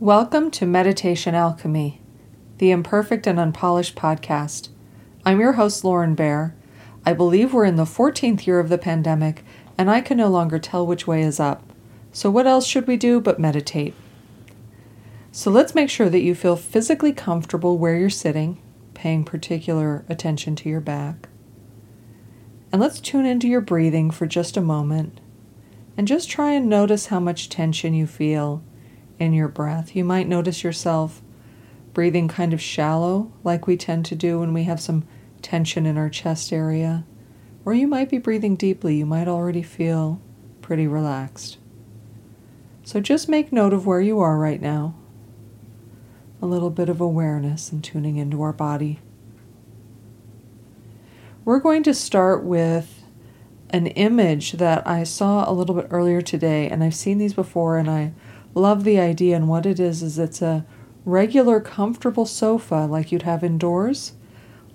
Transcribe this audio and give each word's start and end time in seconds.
Welcome 0.00 0.52
to 0.52 0.64
Meditation 0.64 1.34
Alchemy, 1.34 2.00
the 2.58 2.70
imperfect 2.70 3.26
and 3.26 3.36
unpolished 3.36 3.96
podcast. 3.96 4.68
I'm 5.26 5.40
your 5.40 5.54
host, 5.54 5.82
Lauren 5.82 6.14
Bear. 6.14 6.54
I 7.04 7.12
believe 7.12 7.52
we're 7.52 7.64
in 7.64 7.74
the 7.74 7.82
14th 7.82 8.46
year 8.46 8.60
of 8.60 8.68
the 8.68 8.78
pandemic, 8.78 9.44
and 9.76 9.90
I 9.90 10.00
can 10.00 10.16
no 10.16 10.28
longer 10.28 10.60
tell 10.60 10.86
which 10.86 11.08
way 11.08 11.22
is 11.22 11.40
up. 11.40 11.72
So, 12.12 12.30
what 12.30 12.46
else 12.46 12.64
should 12.64 12.86
we 12.86 12.96
do 12.96 13.20
but 13.20 13.40
meditate? 13.40 13.92
So, 15.32 15.50
let's 15.50 15.74
make 15.74 15.90
sure 15.90 16.08
that 16.08 16.22
you 16.22 16.36
feel 16.36 16.54
physically 16.54 17.12
comfortable 17.12 17.76
where 17.76 17.98
you're 17.98 18.08
sitting, 18.08 18.62
paying 18.94 19.24
particular 19.24 20.04
attention 20.08 20.54
to 20.54 20.68
your 20.68 20.80
back. 20.80 21.28
And 22.70 22.80
let's 22.80 23.00
tune 23.00 23.26
into 23.26 23.48
your 23.48 23.60
breathing 23.60 24.12
for 24.12 24.28
just 24.28 24.56
a 24.56 24.60
moment 24.60 25.18
and 25.96 26.06
just 26.06 26.30
try 26.30 26.52
and 26.52 26.68
notice 26.68 27.06
how 27.06 27.18
much 27.18 27.48
tension 27.48 27.94
you 27.94 28.06
feel 28.06 28.62
in 29.18 29.32
your 29.32 29.48
breath. 29.48 29.94
You 29.94 30.04
might 30.04 30.28
notice 30.28 30.62
yourself 30.62 31.22
breathing 31.92 32.28
kind 32.28 32.52
of 32.52 32.60
shallow, 32.60 33.32
like 33.42 33.66
we 33.66 33.76
tend 33.76 34.04
to 34.06 34.14
do 34.14 34.40
when 34.40 34.52
we 34.52 34.64
have 34.64 34.80
some 34.80 35.06
tension 35.42 35.86
in 35.86 35.98
our 35.98 36.08
chest 36.08 36.52
area. 36.52 37.04
Or 37.64 37.74
you 37.74 37.86
might 37.86 38.08
be 38.08 38.18
breathing 38.18 38.56
deeply. 38.56 38.96
You 38.96 39.06
might 39.06 39.28
already 39.28 39.62
feel 39.62 40.20
pretty 40.62 40.86
relaxed. 40.86 41.58
So 42.84 43.00
just 43.00 43.28
make 43.28 43.52
note 43.52 43.72
of 43.72 43.86
where 43.86 44.00
you 44.00 44.20
are 44.20 44.38
right 44.38 44.60
now. 44.60 44.94
A 46.40 46.46
little 46.46 46.70
bit 46.70 46.88
of 46.88 47.00
awareness 47.00 47.72
and 47.72 47.82
tuning 47.82 48.16
into 48.16 48.40
our 48.42 48.52
body. 48.52 49.00
We're 51.44 51.58
going 51.58 51.82
to 51.82 51.94
start 51.94 52.44
with 52.44 53.02
an 53.70 53.88
image 53.88 54.52
that 54.52 54.86
I 54.86 55.04
saw 55.04 55.50
a 55.50 55.52
little 55.52 55.74
bit 55.74 55.88
earlier 55.90 56.22
today, 56.22 56.68
and 56.68 56.82
I've 56.82 56.94
seen 56.94 57.18
these 57.18 57.34
before, 57.34 57.76
and 57.76 57.90
I 57.90 58.12
love 58.58 58.84
the 58.84 58.98
idea. 58.98 59.36
And 59.36 59.48
what 59.48 59.66
it 59.66 59.80
is, 59.80 60.02
is 60.02 60.18
it's 60.18 60.42
a 60.42 60.66
regular, 61.04 61.60
comfortable 61.60 62.26
sofa 62.26 62.86
like 62.90 63.10
you'd 63.10 63.22
have 63.22 63.42
indoors 63.42 64.12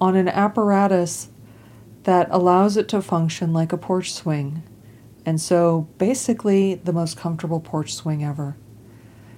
on 0.00 0.16
an 0.16 0.28
apparatus 0.28 1.30
that 2.04 2.28
allows 2.30 2.76
it 2.76 2.88
to 2.88 3.02
function 3.02 3.52
like 3.52 3.72
a 3.72 3.78
porch 3.78 4.12
swing. 4.12 4.62
And 5.26 5.40
so, 5.40 5.88
basically, 5.98 6.76
the 6.76 6.92
most 6.92 7.16
comfortable 7.16 7.60
porch 7.60 7.94
swing 7.94 8.24
ever. 8.24 8.56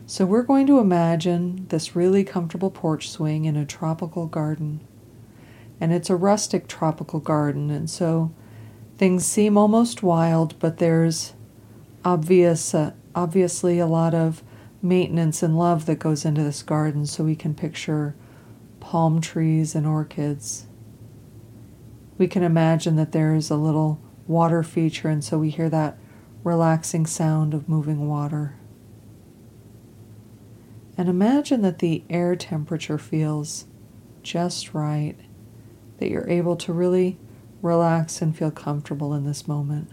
So, 0.06 0.24
we're 0.24 0.42
going 0.42 0.66
to 0.66 0.78
imagine 0.78 1.66
this 1.68 1.96
really 1.96 2.22
comfortable 2.22 2.70
porch 2.70 3.08
swing 3.08 3.44
in 3.44 3.56
a 3.56 3.66
tropical 3.66 4.26
garden. 4.26 4.80
And 5.80 5.92
it's 5.92 6.10
a 6.10 6.16
rustic 6.16 6.68
tropical 6.68 7.18
garden. 7.18 7.70
And 7.70 7.90
so, 7.90 8.32
things 8.98 9.26
seem 9.26 9.56
almost 9.56 10.02
wild, 10.02 10.58
but 10.58 10.78
there's 10.78 11.32
obvious 12.04 12.74
uh, 12.74 12.92
obviously 13.14 13.78
a 13.78 13.86
lot 13.86 14.14
of 14.14 14.42
maintenance 14.82 15.42
and 15.42 15.58
love 15.58 15.86
that 15.86 15.98
goes 15.98 16.24
into 16.24 16.42
this 16.42 16.62
garden 16.62 17.06
so 17.06 17.24
we 17.24 17.36
can 17.36 17.54
picture 17.54 18.14
palm 18.80 19.20
trees 19.20 19.74
and 19.74 19.86
orchids. 19.86 20.66
We 22.18 22.28
can 22.28 22.42
imagine 22.42 22.96
that 22.96 23.12
there's 23.12 23.50
a 23.50 23.56
little 23.56 24.00
water 24.26 24.62
feature, 24.62 25.08
and 25.08 25.24
so 25.24 25.38
we 25.38 25.50
hear 25.50 25.68
that 25.70 25.98
relaxing 26.44 27.06
sound 27.06 27.54
of 27.54 27.68
moving 27.68 28.08
water. 28.08 28.56
And 30.96 31.08
imagine 31.08 31.62
that 31.62 31.78
the 31.78 32.04
air 32.10 32.36
temperature 32.36 32.98
feels 32.98 33.66
just 34.22 34.74
right, 34.74 35.16
that 35.98 36.10
you're 36.10 36.28
able 36.28 36.56
to 36.56 36.72
really 36.72 37.18
relax 37.62 38.20
and 38.20 38.36
feel 38.36 38.50
comfortable 38.50 39.14
in 39.14 39.24
this 39.24 39.48
moment. 39.48 39.90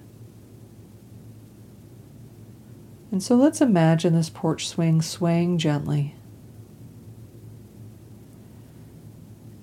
And 3.11 3.23
so 3.23 3.35
let's 3.35 3.61
imagine 3.61 4.13
this 4.13 4.29
porch 4.29 4.67
swing 4.67 5.01
swaying 5.01 5.57
gently. 5.59 6.15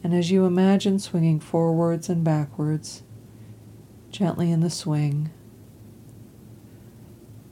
And 0.03 0.14
as 0.14 0.31
you 0.31 0.45
imagine 0.45 0.98
swinging 0.98 1.41
forwards 1.41 2.09
and 2.09 2.25
backwards, 2.25 3.03
gently 4.10 4.50
in 4.50 4.60
the 4.60 4.71
swing, 4.71 5.31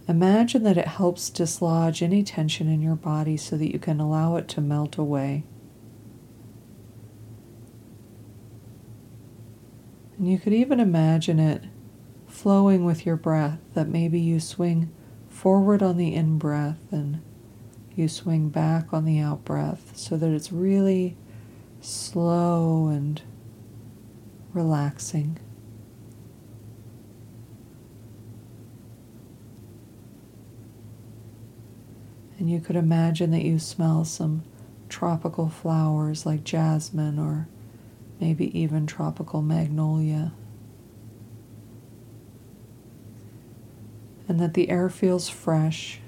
imagine 0.06 0.62
that 0.62 0.76
it 0.76 0.88
helps 0.88 1.30
dislodge 1.30 2.02
any 2.02 2.22
tension 2.22 2.68
in 2.68 2.82
your 2.82 2.96
body 2.96 3.36
so 3.36 3.56
that 3.56 3.72
you 3.72 3.78
can 3.78 4.00
allow 4.00 4.36
it 4.36 4.48
to 4.48 4.60
melt 4.60 4.98
away. 4.98 5.44
And 10.18 10.30
you 10.30 10.38
could 10.38 10.52
even 10.52 10.78
imagine 10.78 11.38
it 11.38 11.64
flowing 12.28 12.84
with 12.84 13.04
your 13.04 13.16
breath, 13.16 13.58
that 13.74 13.88
maybe 13.88 14.20
you 14.20 14.40
swing 14.40 14.90
forward 15.42 15.82
on 15.82 15.96
the 15.96 16.14
in 16.14 16.38
breath 16.38 16.92
and 16.92 17.20
you 17.96 18.06
swing 18.06 18.48
back 18.48 18.92
on 18.92 19.04
the 19.04 19.18
out 19.18 19.44
breath 19.44 19.90
so 19.96 20.16
that 20.16 20.30
it's 20.30 20.52
really 20.52 21.16
slow 21.80 22.86
and 22.86 23.20
relaxing. 24.52 25.36
And 32.38 32.48
you 32.48 32.60
could 32.60 32.76
imagine 32.76 33.32
that 33.32 33.42
you 33.42 33.58
smell 33.58 34.04
some 34.04 34.44
tropical 34.88 35.48
flowers 35.48 36.24
like 36.24 36.44
jasmine 36.44 37.18
or 37.18 37.48
maybe 38.20 38.56
even 38.56 38.86
tropical 38.86 39.42
magnolia. 39.42 40.34
And 44.28 44.40
that 44.40 44.54
the 44.54 44.70
air 44.70 44.88
feels 44.88 45.28
fresh. 45.28 46.00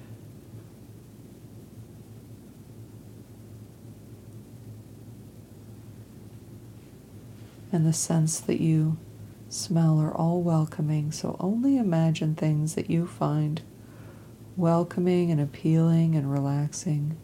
And 7.73 7.85
the 7.85 7.93
scents 7.93 8.39
that 8.41 8.61
you 8.61 8.97
smell 9.49 10.01
are 10.01 10.15
all 10.15 10.43
welcoming, 10.43 11.11
so 11.13 11.37
only 11.41 11.77
imagine 11.77 12.35
things 12.35 12.77
that 12.77 12.89
you 12.89 13.07
find 13.07 13.63
welcoming 14.57 15.31
and 15.31 15.41
appealing 15.41 16.15
and 16.15 16.31
relaxing. 16.31 17.17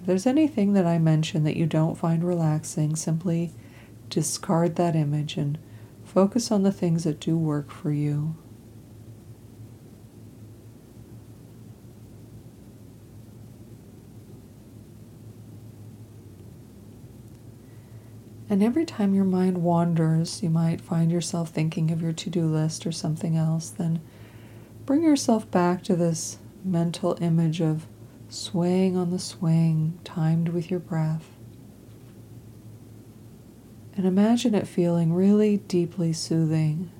If 0.00 0.06
there's 0.06 0.26
anything 0.26 0.74
that 0.74 0.86
I 0.86 0.98
mention 0.98 1.44
that 1.44 1.56
you 1.56 1.66
don't 1.66 1.98
find 1.98 2.22
relaxing, 2.22 2.94
simply 2.94 3.52
discard 4.08 4.76
that 4.76 4.94
image 4.94 5.36
and 5.36 5.58
focus 6.04 6.52
on 6.52 6.62
the 6.62 6.72
things 6.72 7.04
that 7.04 7.18
do 7.18 7.36
work 7.36 7.70
for 7.70 7.90
you. 7.90 8.36
And 18.54 18.62
every 18.62 18.84
time 18.84 19.16
your 19.16 19.24
mind 19.24 19.64
wanders, 19.64 20.40
you 20.40 20.48
might 20.48 20.80
find 20.80 21.10
yourself 21.10 21.50
thinking 21.50 21.90
of 21.90 22.00
your 22.00 22.12
to 22.12 22.30
do 22.30 22.46
list 22.46 22.86
or 22.86 22.92
something 22.92 23.36
else, 23.36 23.68
then 23.68 24.00
bring 24.86 25.02
yourself 25.02 25.50
back 25.50 25.82
to 25.82 25.96
this 25.96 26.38
mental 26.64 27.18
image 27.20 27.60
of 27.60 27.88
swaying 28.28 28.96
on 28.96 29.10
the 29.10 29.18
swing, 29.18 29.98
timed 30.04 30.50
with 30.50 30.70
your 30.70 30.78
breath. 30.78 31.30
And 33.96 34.06
imagine 34.06 34.54
it 34.54 34.68
feeling 34.68 35.12
really 35.12 35.56
deeply 35.56 36.12
soothing. 36.12 36.92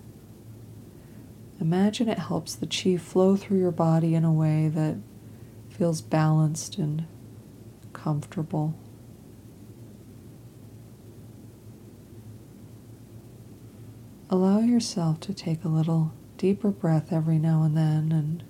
Imagine 1.60 2.08
it 2.08 2.18
helps 2.18 2.56
the 2.56 2.66
chi 2.66 2.96
flow 2.96 3.36
through 3.36 3.60
your 3.60 3.70
body 3.70 4.16
in 4.16 4.24
a 4.24 4.32
way 4.32 4.66
that 4.74 4.96
feels 5.68 6.02
balanced 6.02 6.78
and 6.78 7.06
comfortable. 7.92 8.74
Allow 14.30 14.60
yourself 14.60 15.20
to 15.20 15.34
take 15.34 15.64
a 15.64 15.68
little 15.68 16.12
deeper 16.38 16.70
breath 16.70 17.12
every 17.12 17.38
now 17.38 17.62
and 17.62 17.76
then 17.76 18.10
and 18.10 18.42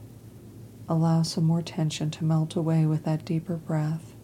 allow 0.88 1.22
some 1.22 1.44
more 1.44 1.62
tension 1.62 2.10
to 2.12 2.24
melt 2.24 2.54
away 2.54 2.86
with 2.86 3.04
that 3.04 3.24
deeper 3.24 3.56
breath. 3.56 4.14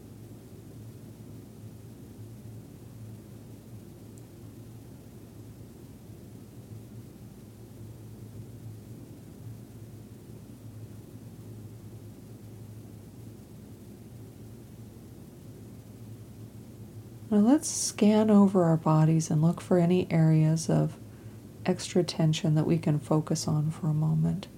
Now 17.31 17.39
let's 17.39 17.69
scan 17.69 18.31
over 18.31 18.65
our 18.65 18.77
bodies 18.77 19.31
and 19.31 19.43
look 19.43 19.61
for 19.61 19.79
any 19.79 20.11
areas 20.11 20.69
of 20.71 20.97
extra 21.71 22.03
tension 22.03 22.57
that 22.57 22.67
we 22.67 22.77
can 22.77 22.99
focus 22.99 23.47
on 23.47 23.71
for 23.71 23.87
a 23.87 23.95
moment. 23.95 24.49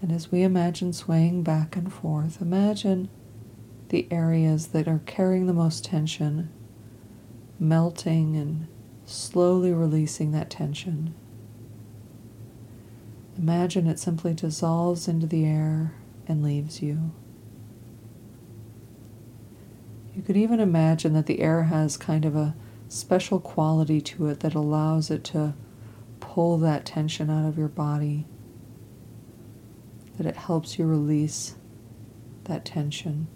And 0.00 0.10
as 0.10 0.32
we 0.32 0.42
imagine 0.42 0.92
swaying 0.92 1.42
back 1.42 1.76
and 1.76 1.92
forth, 1.92 2.40
imagine 2.40 3.10
the 3.90 4.08
areas 4.10 4.68
that 4.68 4.88
are 4.88 5.02
carrying 5.06 5.46
the 5.46 5.52
most 5.52 5.84
tension 5.84 6.50
melting 7.58 8.36
and 8.36 8.66
slowly 9.04 9.72
releasing 9.72 10.32
that 10.32 10.50
tension. 10.50 11.14
Imagine 13.38 13.86
it 13.86 13.98
simply 13.98 14.34
dissolves 14.34 15.08
into 15.08 15.26
the 15.26 15.44
air 15.44 15.92
and 16.26 16.42
leaves 16.42 16.82
you. 16.82 17.12
You 20.14 20.22
could 20.22 20.36
even 20.36 20.60
imagine 20.60 21.12
that 21.12 21.26
the 21.26 21.40
air 21.40 21.64
has 21.64 21.96
kind 21.96 22.24
of 22.24 22.34
a 22.34 22.54
special 22.88 23.40
quality 23.40 24.00
to 24.00 24.26
it 24.28 24.40
that 24.40 24.54
allows 24.54 25.10
it 25.10 25.24
to 25.24 25.54
pull 26.36 26.58
that 26.58 26.84
tension 26.84 27.30
out 27.30 27.48
of 27.48 27.56
your 27.56 27.66
body, 27.66 28.26
that 30.18 30.26
it 30.26 30.36
helps 30.36 30.78
you 30.78 30.84
release 30.84 31.54
that 32.44 32.62
tension. 32.62 33.26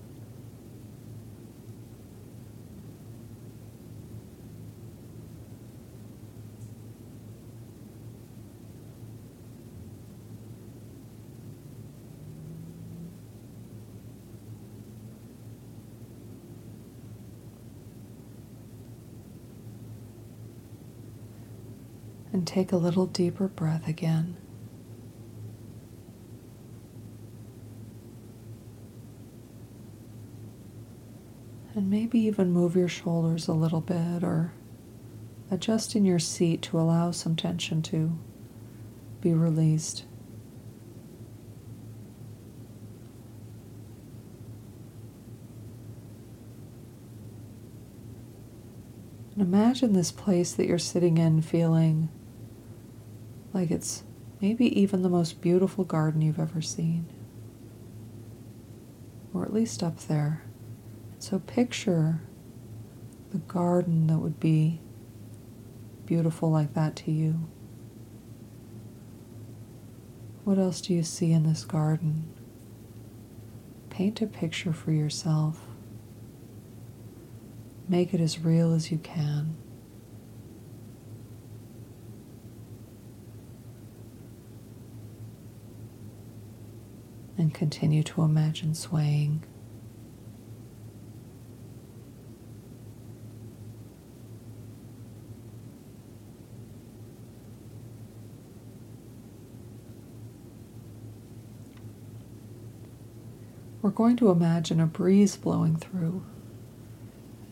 And 22.40 22.46
take 22.46 22.72
a 22.72 22.78
little 22.78 23.04
deeper 23.04 23.48
breath 23.48 23.86
again. 23.86 24.38
And 31.74 31.90
maybe 31.90 32.18
even 32.20 32.50
move 32.50 32.76
your 32.76 32.88
shoulders 32.88 33.46
a 33.46 33.52
little 33.52 33.82
bit 33.82 34.24
or 34.24 34.54
adjust 35.50 35.94
in 35.94 36.06
your 36.06 36.18
seat 36.18 36.62
to 36.62 36.80
allow 36.80 37.10
some 37.10 37.36
tension 37.36 37.82
to 37.82 38.18
be 39.20 39.34
released. 39.34 40.06
Imagine 49.36 49.92
this 49.92 50.10
place 50.10 50.52
that 50.54 50.66
you're 50.66 50.78
sitting 50.78 51.18
in 51.18 51.42
feeling 51.42 52.08
like 53.52 53.70
it's 53.70 54.04
maybe 54.40 54.80
even 54.80 55.02
the 55.02 55.08
most 55.08 55.40
beautiful 55.40 55.84
garden 55.84 56.22
you've 56.22 56.38
ever 56.38 56.62
seen, 56.62 57.06
or 59.34 59.44
at 59.44 59.52
least 59.52 59.82
up 59.82 59.98
there. 60.00 60.42
So 61.18 61.38
picture 61.38 62.20
the 63.30 63.38
garden 63.38 64.06
that 64.08 64.18
would 64.18 64.40
be 64.40 64.80
beautiful 66.06 66.50
like 66.50 66.74
that 66.74 66.96
to 66.96 67.10
you. 67.10 67.48
What 70.44 70.58
else 70.58 70.80
do 70.80 70.94
you 70.94 71.02
see 71.02 71.32
in 71.32 71.44
this 71.44 71.64
garden? 71.64 72.32
Paint 73.90 74.22
a 74.22 74.26
picture 74.26 74.72
for 74.72 74.90
yourself. 74.90 75.60
Make 77.88 78.14
it 78.14 78.20
as 78.20 78.40
real 78.40 78.72
as 78.72 78.90
you 78.90 78.98
can. 78.98 79.56
And 87.40 87.54
continue 87.54 88.02
to 88.02 88.20
imagine 88.20 88.74
swaying. 88.74 89.42
We're 103.80 103.88
going 103.88 104.16
to 104.18 104.28
imagine 104.28 104.78
a 104.78 104.84
breeze 104.84 105.36
blowing 105.36 105.76
through. 105.76 106.22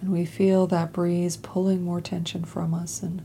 And 0.02 0.12
we 0.12 0.26
feel 0.26 0.66
that 0.66 0.92
breeze 0.92 1.38
pulling 1.38 1.82
more 1.82 2.02
tension 2.02 2.44
from 2.44 2.74
us 2.74 3.02
and 3.02 3.22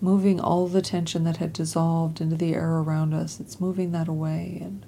moving 0.00 0.38
all 0.38 0.68
the 0.68 0.82
tension 0.82 1.24
that 1.24 1.38
had 1.38 1.52
dissolved 1.52 2.20
into 2.20 2.36
the 2.36 2.54
air 2.54 2.76
around 2.76 3.12
us. 3.12 3.40
It's 3.40 3.60
moving 3.60 3.90
that 3.90 4.06
away 4.06 4.60
and 4.62 4.86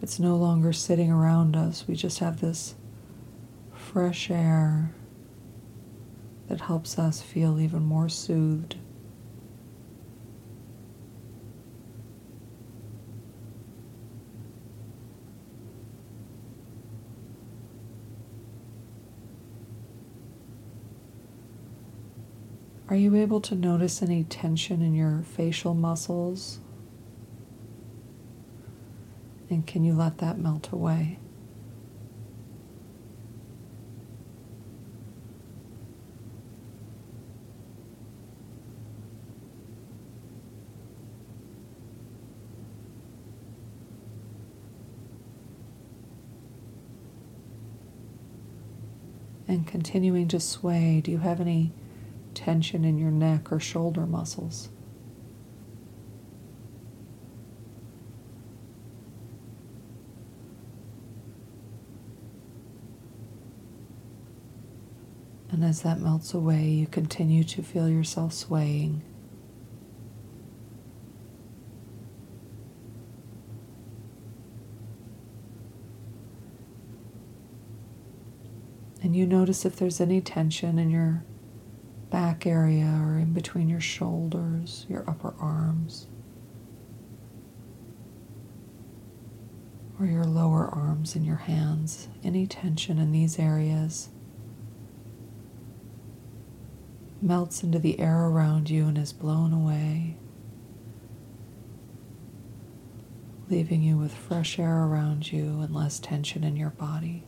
it's 0.00 0.18
no 0.18 0.36
longer 0.36 0.72
sitting 0.72 1.10
around 1.10 1.56
us. 1.56 1.86
We 1.88 1.94
just 1.94 2.20
have 2.20 2.40
this 2.40 2.74
fresh 3.74 4.30
air 4.30 4.92
that 6.48 6.62
helps 6.62 6.98
us 6.98 7.20
feel 7.20 7.60
even 7.60 7.82
more 7.82 8.08
soothed. 8.08 8.76
Are 22.90 22.96
you 22.96 23.14
able 23.16 23.42
to 23.42 23.54
notice 23.54 24.00
any 24.00 24.24
tension 24.24 24.80
in 24.80 24.94
your 24.94 25.22
facial 25.22 25.74
muscles? 25.74 26.60
And 29.58 29.66
can 29.66 29.82
you 29.82 29.92
let 29.92 30.18
that 30.18 30.38
melt 30.38 30.70
away? 30.70 31.18
And 49.48 49.66
continuing 49.66 50.28
to 50.28 50.38
sway, 50.38 51.00
do 51.00 51.10
you 51.10 51.18
have 51.18 51.40
any 51.40 51.72
tension 52.32 52.84
in 52.84 52.96
your 52.96 53.10
neck 53.10 53.50
or 53.50 53.58
shoulder 53.58 54.06
muscles. 54.06 54.68
And 65.58 65.68
as 65.68 65.82
that 65.82 65.98
melts 65.98 66.34
away, 66.34 66.68
you 66.68 66.86
continue 66.86 67.42
to 67.42 67.64
feel 67.64 67.88
yourself 67.88 68.32
swaying. 68.32 69.02
And 79.02 79.16
you 79.16 79.26
notice 79.26 79.64
if 79.64 79.74
there's 79.74 80.00
any 80.00 80.20
tension 80.20 80.78
in 80.78 80.90
your 80.90 81.24
back 82.08 82.46
area 82.46 82.96
or 83.04 83.18
in 83.18 83.32
between 83.32 83.68
your 83.68 83.80
shoulders, 83.80 84.86
your 84.88 85.02
upper 85.10 85.34
arms, 85.40 86.06
or 89.98 90.06
your 90.06 90.22
lower 90.22 90.68
arms 90.68 91.16
and 91.16 91.26
your 91.26 91.34
hands. 91.34 92.06
Any 92.22 92.46
tension 92.46 93.00
in 93.00 93.10
these 93.10 93.40
areas 93.40 94.10
melts 97.20 97.62
into 97.62 97.78
the 97.78 97.98
air 98.00 98.24
around 98.24 98.70
you 98.70 98.86
and 98.86 98.96
is 98.98 99.12
blown 99.12 99.52
away, 99.52 100.16
leaving 103.48 103.82
you 103.82 103.96
with 103.96 104.14
fresh 104.14 104.58
air 104.58 104.84
around 104.84 105.32
you 105.32 105.60
and 105.60 105.74
less 105.74 105.98
tension 105.98 106.44
in 106.44 106.56
your 106.56 106.70
body. 106.70 107.24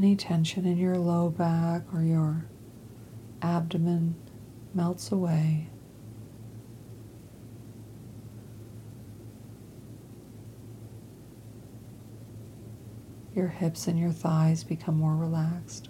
any 0.00 0.16
tension 0.16 0.64
in 0.64 0.78
your 0.78 0.96
low 0.96 1.28
back 1.28 1.82
or 1.92 2.02
your 2.02 2.46
abdomen 3.42 4.14
melts 4.72 5.12
away. 5.12 5.68
Your 13.40 13.48
hips 13.48 13.86
and 13.86 13.98
your 13.98 14.12
thighs 14.12 14.64
become 14.64 14.96
more 14.96 15.16
relaxed. 15.16 15.88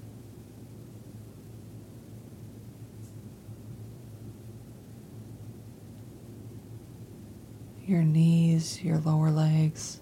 Your 7.84 8.04
knees, 8.04 8.84
your 8.84 8.98
lower 8.98 9.32
legs 9.32 10.00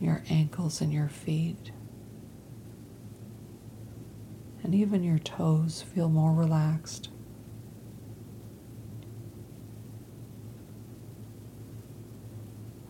your 0.00 0.24
ankles 0.30 0.80
and 0.80 0.90
your 0.90 1.08
feet. 1.08 1.70
And 4.62 4.74
even 4.74 5.04
your 5.04 5.18
toes 5.18 5.82
feel 5.82 6.08
more 6.08 6.32
relaxed. 6.32 7.11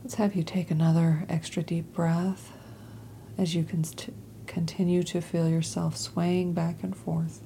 Let's 0.02 0.14
have 0.16 0.34
you 0.34 0.42
take 0.42 0.72
another 0.72 1.24
extra 1.28 1.62
deep 1.62 1.92
breath 1.92 2.52
as 3.38 3.54
you 3.54 3.62
can 3.62 3.84
continue 4.46 5.04
to 5.04 5.20
feel 5.20 5.48
yourself 5.48 5.96
swaying 5.96 6.54
back 6.54 6.82
and 6.82 6.96
forth. 6.96 7.40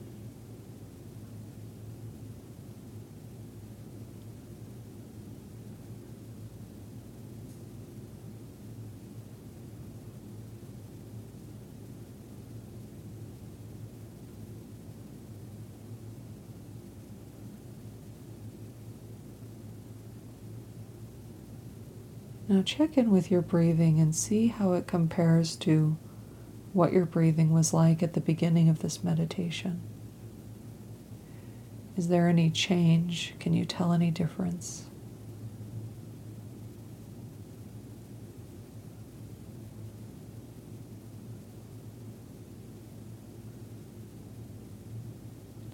Now 22.49 22.63
check 22.63 22.97
in 22.97 23.11
with 23.11 23.29
your 23.29 23.43
breathing 23.43 23.99
and 23.99 24.15
see 24.15 24.47
how 24.47 24.73
it 24.75 24.87
compares 24.87 25.57
to 25.57 25.97
what 26.73 26.93
your 26.93 27.05
breathing 27.05 27.53
was 27.53 27.75
like 27.75 28.05
at 28.05 28.13
the 28.13 28.21
beginning 28.21 28.69
of 28.69 28.79
this 28.79 29.03
meditation. 29.03 29.83
Is 31.97 32.07
there 32.07 32.29
any 32.29 32.51
change? 32.51 33.35
Can 33.41 33.53
you 33.53 33.65
tell 33.65 33.93
any 33.93 34.13
difference? 34.13 34.85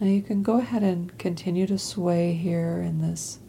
Now 0.01 0.07
you 0.07 0.23
can 0.23 0.43
go 0.43 0.59
ahead 0.59 0.83
and 0.83 1.17
continue 1.19 1.67
to 1.67 1.79
sway 1.79 2.33
here 2.33 2.81
in 2.81 3.03
this 3.03 3.41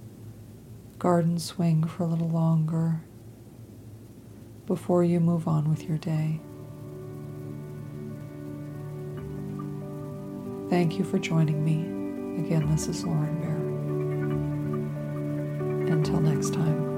garden 0.99 1.39
swing 1.39 1.85
for 1.85 2.03
a 2.03 2.07
little 2.07 2.29
longer 2.29 3.01
before 4.65 5.03
you 5.03 5.19
move 5.19 5.47
on 5.47 5.69
with 5.69 5.83
your 5.87 5.97
day. 5.97 6.39
Thank 10.69 10.97
you 10.97 11.03
for 11.03 11.19
joining 11.19 11.63
me. 11.63 11.81
Again, 12.45 12.69
this 12.71 12.87
is 12.87 13.03
Lauren 13.05 13.39
Bear. 13.39 13.53
Until 15.93 16.19
next 16.19 16.53
time. 16.53 16.92